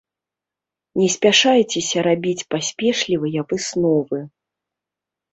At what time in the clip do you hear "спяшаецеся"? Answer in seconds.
1.15-1.97